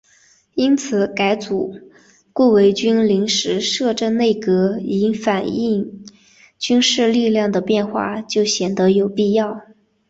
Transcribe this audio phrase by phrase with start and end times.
[0.55, 1.75] 因此改组
[2.33, 6.03] 顾维钧临时摄政内阁以反映
[6.57, 9.61] 军事力量的变化就显得有必要。